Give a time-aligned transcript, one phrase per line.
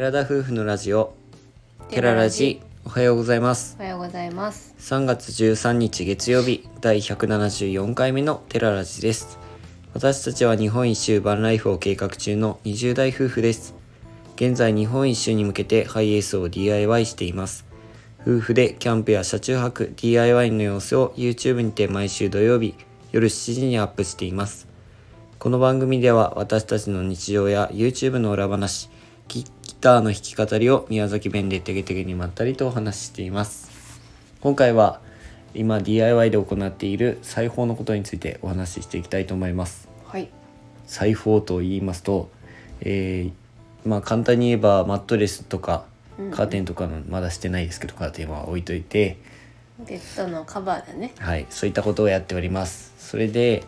[0.00, 1.14] 寺田夫婦のラジオ
[1.90, 3.76] テララジおはようございます。
[3.78, 4.74] おはようございます。
[4.78, 9.38] 3月13日月曜日第174回目のテララジです。
[9.92, 13.74] 私たちは日本一周バンライフを計画中の20代夫婦です。
[14.36, 17.66] 現在日本一周に向けてハイエースを DIY しています。
[18.22, 22.74] 夫婦でキャンプや車中泊 DIY の様子を YouTube にて毎週土曜日
[23.12, 24.66] 夜7時にアップしています。
[25.38, 28.88] この番組では私たちの日常や YouTube の裏話
[29.30, 33.70] ギギターの弾き語りを宮崎弁でテゲテゲにまったりとお話ししています。
[34.42, 35.00] 今回は
[35.54, 39.88] 今 DIY で行っている裁縫のことについてお話ししていきたいと思います。
[40.04, 40.28] はい。
[40.86, 42.30] 裁縫と言いますと、
[42.82, 45.84] えーまあ簡単に言えばマットレスとか
[46.30, 49.16] カーテンとかのまだしてないですけどカーテンは置いといて、
[49.78, 51.14] ベッドのカバーだね。
[51.18, 52.92] はい、そういったことをやっております。
[52.98, 53.64] それで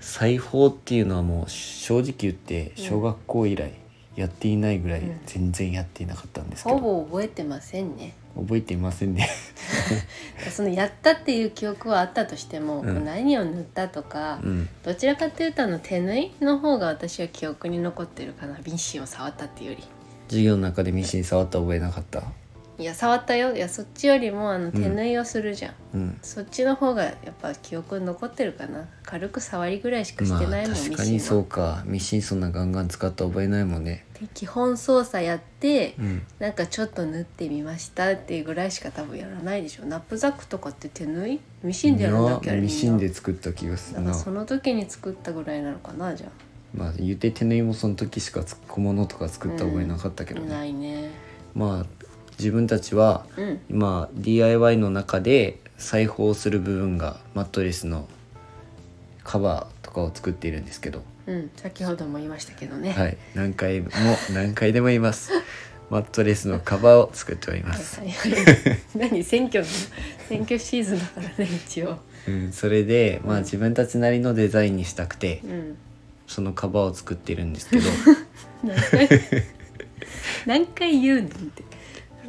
[0.00, 3.72] 裁縫っていうのはもう正直言って小学校以来
[4.16, 8.14] やっていないぐらい全然やっていなかったんですけど、ほぼ覚えてませんね。
[8.34, 9.28] 覚えていませんね。
[10.50, 13.04] そのやったっていう記憶はあったとしても、うん。
[13.04, 14.68] 何を塗ったとか、うん。
[14.82, 18.58] どちらかというとあの手縫いの方が私は記憶に残ってるかな。
[18.66, 19.84] ミシンを触ったっていうより。
[20.28, 22.22] 授業の中でミシン触った覚えなかった？
[22.78, 23.56] いや触ったよ。
[23.56, 26.18] いやそっちよりもあの手縫いをするじゃん、うん。
[26.20, 28.86] そっちの方がやっぱ記憶に残ってるかな。
[29.02, 31.82] 軽く触りぐらいしかしてないもん、まあ確かにそうか。
[31.86, 34.04] ミシンそんなガンガン使った覚えないもんね。
[34.20, 36.22] で基本操作やって、うん。
[36.38, 39.86] なんかちょっと縫ってみましたっていうぐらいしか多分やらないでしょ。
[39.86, 41.40] ナップザックとかって手縫い？
[41.62, 44.12] ミシンでやるんだっけミシンで作った気がするな。
[44.12, 46.26] その時に作ったぐらいなのかなじゃ
[46.74, 51.10] まあ言うて手縫いもその時しかつ小物とか作った覚えなかったけあどね、ないね。
[51.54, 51.86] まあ
[52.38, 53.60] 自分たちはうん。
[53.70, 58.08] 今 DIY の中で裁縫する部分がマットレスの
[59.24, 61.02] カバーとかを作っているんですけど。
[61.26, 61.50] うん。
[61.56, 63.16] 先ほども言いましたけどね、はい。
[63.34, 63.88] 何回も
[64.32, 65.32] 何回でも言います。
[65.90, 68.10] マットレスのカバーを作っております、はい。
[68.10, 68.34] はい。
[68.96, 69.22] 何？
[69.22, 69.66] 選挙の
[70.28, 71.98] 選挙シーズンだからね一応。
[72.28, 75.78] うん、それでまあ自分たちなりのデザインにしたくてうん。
[76.26, 77.84] そのカバーを作ってるんですけど。
[78.64, 79.08] 何回？
[80.46, 81.62] 何回言うねんって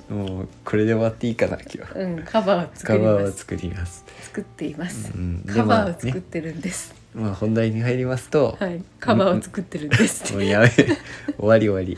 [0.09, 1.79] もうこれで終わっていいかな今日。
[1.79, 3.15] はうんカバーを作カります。
[3.15, 4.05] バーを作ります。
[4.21, 8.83] 作っています、うんでカバーまあを作ってるんです、まあ本題に入りますと、はい。
[8.99, 10.33] カバーを作ってるんです。
[10.33, 10.87] もうやめ終
[11.39, 11.97] わり終わり。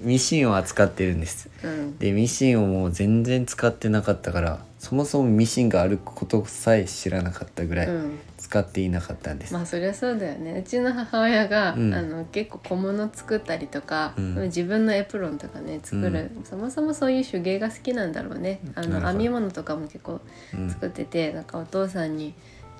[0.00, 1.48] ミシンを扱ってるんです。
[1.62, 1.98] うん。
[1.98, 8.18] でミシンをもう全然使ってなかったからそもそもミシンがあることさえ知らなかったぐらいうん。
[8.38, 10.60] 使っていなかったんです、まあそりゃそうだよね。
[10.60, 11.92] うちの母親が、うん。
[11.92, 14.42] あの結構小物作ったりとか、うん。
[14.42, 18.60] 自分のエプロンとかね作る、そもそもそういう手芸が好きなんだろうね。
[18.76, 19.00] あなるほど。
[19.00, 20.20] の編み物とかも結構
[20.54, 20.70] うん。
[20.70, 22.34] 作ってて、なんかお父さんに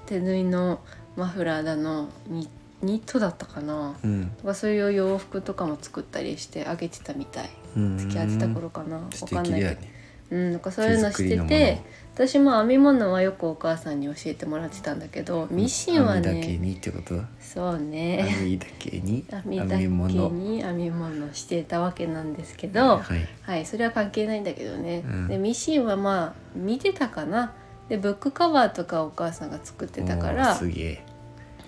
[0.07, 0.79] 手縫いの
[1.17, 2.49] マフラーだのニ
[2.83, 4.31] ニットだったかな、うん。
[4.39, 7.51] とかそういう洋服とかも作ったりしてあげてたみたい。
[7.77, 9.01] うん付き合ってた頃かな。
[9.11, 9.96] 素わかんないけよね
[10.31, 11.83] うん、なんかそういうのしてて
[12.15, 17.21] 私も編み物はよくお母さんに教えてもらってたんだけどミシンは編みだけねにってこと？
[17.41, 18.23] そうね。
[18.23, 19.25] 編みだけに？
[19.31, 25.29] 編みだけに編み物してたわけなんですけど、はいはい、それは関係ないんだけどね、うん。
[25.29, 27.53] でミシンはまあ見てたかな？
[27.89, 31.05] でブックカバーとかお母さんが作ってたからすげえ。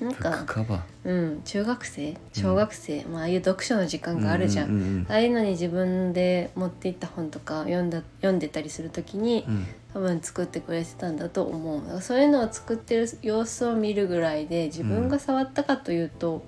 [0.01, 0.81] なんブックか、カバー？
[1.05, 2.17] うん、中学生？
[2.33, 9.67] 小学生、まあああいう読書の時間があるじゃん,、うんうんああいうのに自分で持っていった本とか読んだ読んでたりする時に、うん。
[9.95, 12.03] 多分作ってくれてたんだと思う。
[12.03, 16.45] そういうのを作ってる様子を見るぐらいで自分が触ったかというと、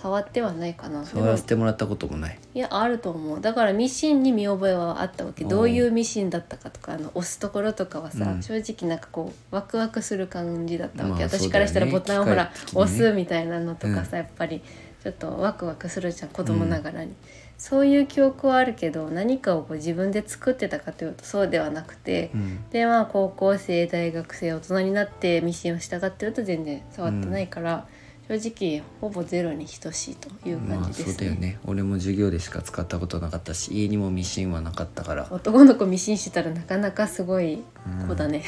[0.00, 1.04] 触ってはないかな。
[1.04, 2.38] 触らせてもらったこともない。
[2.54, 3.40] いやあると思う。
[3.40, 5.44] だからミシンに見覚えはあったわけ。
[5.44, 8.42] どういうミシンだったかとかあの押すところとかはさ、うん。
[8.42, 14.16] 正直なんかこうワクワクする感じだったわけ、まあ私からしたらボタンをほら、ね押すみたいなのとかさ、うん。
[14.16, 14.62] やっぱり
[15.02, 17.12] ちょっとワクワクするじゃん子供ながらに、
[17.58, 22.70] そういう記憶はあるけど何かをこう自分で作ってたかというとそうではなくて、うん。
[22.70, 27.86] でまあ高校生大学生大人になってミシンを従ってると全然触ってないから、
[28.30, 31.58] 正直ほぼゼロに等しいという感まあじですそうだよね。
[31.64, 35.26] 俺も授業でしか使ったことなかったし家にもミシンはなかったから。
[35.32, 37.64] 男の子ミシンしてたらなかなかすごい
[38.06, 38.44] 子だね、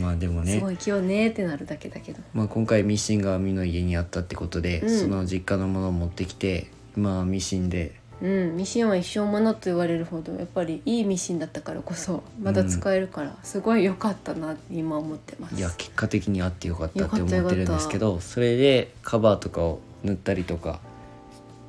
[0.00, 2.20] まあでもすねごい器用ねってなるだけだけど。
[2.32, 5.00] まあ、今回ミシンがみの家にあったってことで、うん。
[5.00, 15.54] その実家のものを持ってきて今はミシンでうんミシンは一生ものと言われるほどやっぱりいいミシンだったからこそまだ使えるから、すごい良かったなって今思ってます。
[15.56, 20.80] いや結果的にあってよかったって思ってるんですけどそれでカバーとかを塗ったりとか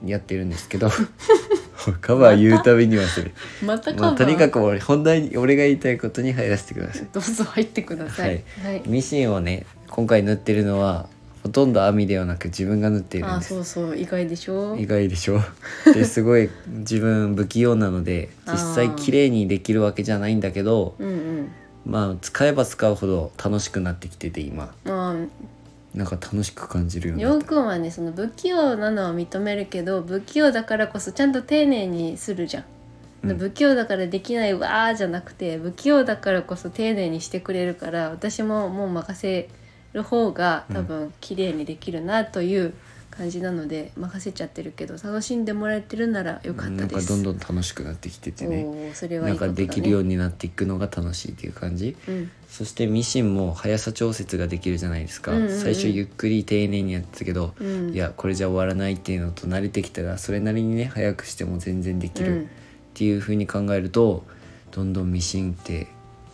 [0.06, 0.90] やってるんですけど
[2.02, 3.32] カバー言うたびにはする、
[3.64, 7.08] またカバー、まあ、とにかく俺本題に俺が言いたいことに入らせてください。
[7.14, 8.30] どうぞ入ってください。
[8.64, 8.74] はい。
[8.74, 11.08] はい、ミシンをね今回塗ってるのは
[11.44, 13.54] ほとんど網ではなく自分が縫っているんです。
[13.54, 14.76] あそうそう意外でしょ？
[14.78, 15.40] 意外でしょ？
[15.94, 21.04] ですごい自分不器用なので実際綺麗にできるわけじゃないんだけどう
[21.86, 24.74] まあ使えば使うほど楽しくなってきてて今。
[24.84, 25.16] まあ。
[25.96, 27.46] なんか楽しく感じるようになった。
[27.46, 32.64] くんはねその不器用なのは認めるけど不器用だからこそちゃんと丁寧にするじゃん、
[33.24, 33.38] うん。
[33.40, 39.50] 不器用だからできないわーじゃなくて不器用だからこそ丁寧にしてくれるから私ももう任せ
[39.94, 42.74] る方が多分綺麗にできるなという
[43.10, 46.80] 感じなので任せちゃってるけど楽しんでもらえてるならよかったです。
[46.80, 48.64] なんかどんどん楽しくなってきててね。
[48.64, 51.98] おーそれはないんかできるようになっていくのが楽しいっていう感じ。
[52.08, 52.32] うん。
[52.48, 55.60] そしてミシンも速さ調節ができるじゃないですか、うんうんうん。
[55.60, 57.90] 最初ゆっくり丁寧にやってたけど、うん。
[57.94, 62.48] いやこれじゃ終わらないっていうのと慣れてきたらそれなりにね早くしても全然できるっ
[62.94, 64.24] ていう風に考えると
[64.72, 65.88] どんどんミシンって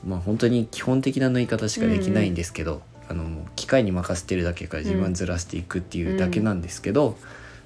[0.05, 7.17] まあ本当に基本的な縫い方しかできないんですけど、あの機械に任せてるだけから自分はずらしていくっていうだけなんですけど、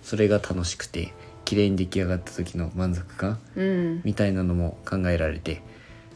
[0.03, 1.13] それが楽しくて
[1.45, 5.61] 綺麗に出来上がった時の満足感うん、うんみたいなのも考えられて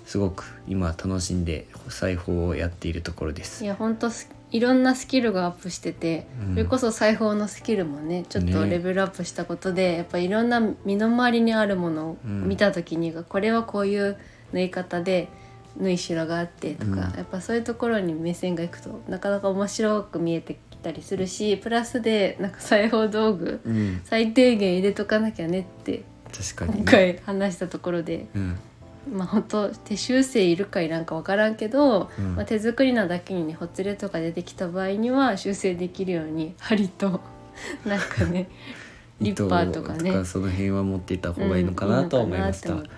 [0.06, 3.64] すごく今楽しんで裁縫をやっているところです。
[3.64, 3.68] い。
[3.68, 4.10] や本当
[4.52, 6.54] いろんなスキルがアップしてて、うん。
[6.54, 8.70] それこそ裁縫のスキルもねちょっとね。
[8.70, 14.18] レベルアップしたことで、やっぱいろんな身の回りにあるものをうん見た時に、これはこういう
[14.52, 15.30] 縫い方で
[15.78, 16.98] 縫い代があってとか、うん。
[16.98, 26.04] やっぱそういうところに目線がいくとなかなか面白く見えてきたりするしプラスでなんか裁縫道具うん、最低限入れとかなきゃねって
[26.34, 28.28] 確かに、今回話したところで。
[28.36, 28.60] うん。
[29.12, 32.36] まあ本当手修正いるかいらんか分からんけど、うん。
[32.36, 37.20] まあ、手作りなだけにねほつれとか出てきた場合には修正できるように針と
[37.86, 38.50] なんかね
[39.20, 40.10] リッパーとかね。
[40.10, 42.90] 糸その辺は持っていた方がいいのかなとは思いました、うん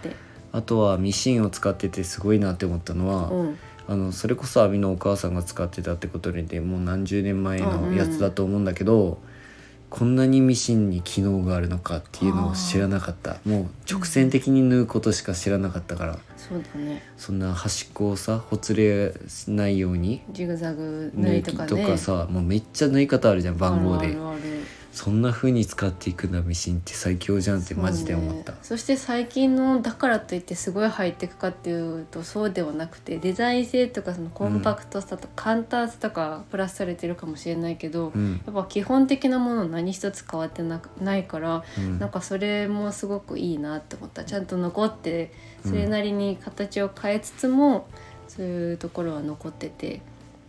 [0.56, 9.19] あとはミシンを使っててすごいなって思ったのは、思ってあのそれこそ網のお母さんが使ってたってことでもう何十年前のやつだと思うんだけど、
[9.90, 13.38] こんなにミシンに機能があるのかっていうのを知らなかった。
[13.46, 17.04] もう直線的に縫うことしか知らなかったから、うん、そうだね。
[17.18, 19.13] そんな端っこをさほつれ
[19.48, 24.07] ないようにジグザグ縫縫いといとかねかさもうめっちゃ縫い方あるじゃん番号で。
[24.07, 24.40] あるある
[24.95, 28.53] そんな風に使っていくんだミシンって最強じゃんってマジで思った。
[28.53, 28.57] ね。
[28.62, 38.42] そして最近のだからといってすごいハイテクかっていうとそうではなくてデザイン性とかそのコンパクトさとか簡単さとかプラスされてるかもしれないけど、うん。
[38.45, 42.00] やっぱ基本的なもの何一つ変わってなくないから、うん。
[42.00, 44.24] なんかそれもすごくいいなって思った。
[44.24, 45.33] ちゃんと残って
[45.65, 47.89] それなりに形を変えつつも、
[48.30, 50.01] そういうところは残ってて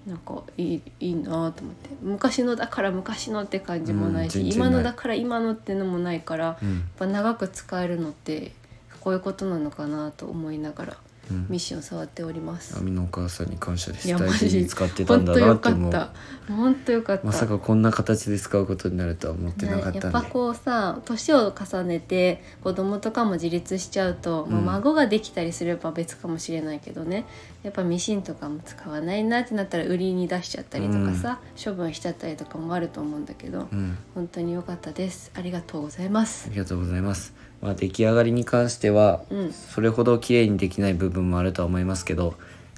[0.07, 1.63] なんかいいいいなと思って。
[2.01, 4.55] 昔のだから昔のって感じもないし、うんない。
[4.55, 8.53] 今のだから今のってのもないから、やっうんぱ長く使えるのって
[9.01, 10.93] こういうことなのかなと思いながら。
[10.93, 11.06] うん
[11.49, 12.79] ミッション触っております。
[12.79, 14.09] 網のお母さんに感謝です。
[14.09, 16.09] 大事に使ってたんだなって思うかっ
[16.49, 16.53] た。
[16.53, 17.27] 本当よかった。
[17.27, 27.25] まさかこんな形で使うことになるとは思ってなかったねやっぱこうさ年を重ねて子供とかも自立しちゃうと、まあうん孫ができたりすれば別かもしれないけどね。
[27.63, 33.99] やっぱミシンとかも使わないなってなったら売りに出しちゃったりとかさ、処分しちゃったりとかもあると思うんだけど、うん。
[34.15, 35.33] 本当に良かったです。
[35.35, 36.47] ありがとうございます。
[36.49, 37.35] ありがとうございます。
[37.63, 39.53] まあ、出来上がりに関しては、うん。
[39.53, 42.35] それほど綺麗にできない部分もあるとは思いますけど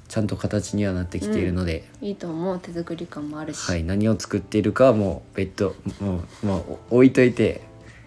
[0.07, 2.59] ちゃんと形にはなってきているので、いいと思う。
[2.59, 7.61] 手作り感もあるし、はい、何を作っているかはもう別途もう、まあ、置いといて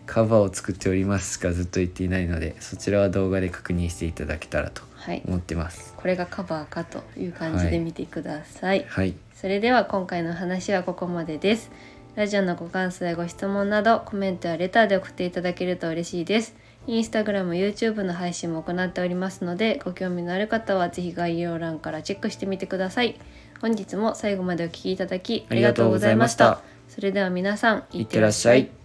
[0.06, 5.22] カバーを作っておりますしかずっと言っていないのでそちらは動画で確認していただけたらとはい。
[5.26, 5.94] 思ってます。
[5.96, 8.84] これがカバーかという感じで見てください。
[8.88, 11.70] はい、それでは今回の話はここまでです。
[12.14, 16.54] ラジオのご感想やご質問などコメントやレターで送っていただけると嬉しいです。
[16.86, 23.20] インスタグラム、YouTube の配信も行っておりますので、ご興味のある方はぜひ概要欄からチェックしてみてください。
[23.60, 26.60] 本日も最後までお聴きいただきありがとうございました。
[26.88, 28.81] それでは皆さん、いってらっしゃい。